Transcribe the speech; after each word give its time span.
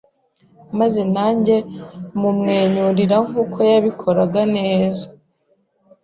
maze 0.79 1.01
nanjye 1.15 1.55
mumwenyurira 2.19 3.17
nkuko 3.27 3.57
yabikoraga 3.71 4.41
neza. 4.55 5.05